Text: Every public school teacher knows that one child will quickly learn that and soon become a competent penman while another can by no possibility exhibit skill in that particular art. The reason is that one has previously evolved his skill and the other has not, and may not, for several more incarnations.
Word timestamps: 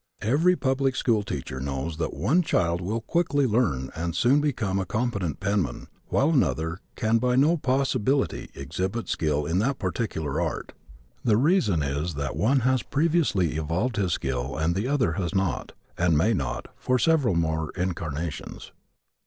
Every 0.23 0.55
public 0.55 0.95
school 0.95 1.21
teacher 1.21 1.59
knows 1.59 1.97
that 1.97 2.15
one 2.15 2.41
child 2.41 2.81
will 2.81 3.01
quickly 3.01 3.45
learn 3.45 3.85
that 3.93 3.97
and 3.97 4.15
soon 4.15 4.41
become 4.41 4.79
a 4.79 4.83
competent 4.87 5.39
penman 5.39 5.89
while 6.07 6.31
another 6.31 6.79
can 6.95 7.19
by 7.19 7.35
no 7.35 7.55
possibility 7.55 8.49
exhibit 8.55 9.07
skill 9.09 9.45
in 9.45 9.59
that 9.59 9.77
particular 9.77 10.41
art. 10.41 10.73
The 11.23 11.37
reason 11.37 11.83
is 11.83 12.15
that 12.15 12.35
one 12.35 12.61
has 12.61 12.81
previously 12.81 13.57
evolved 13.57 13.97
his 13.97 14.13
skill 14.13 14.57
and 14.57 14.73
the 14.75 14.87
other 14.87 15.11
has 15.11 15.35
not, 15.35 15.71
and 15.99 16.17
may 16.17 16.33
not, 16.33 16.67
for 16.77 16.97
several 16.97 17.35
more 17.35 17.69
incarnations. 17.77 18.71